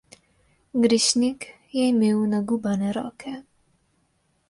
[0.85, 1.45] Grešnik
[1.79, 3.39] je imel nagubane roke.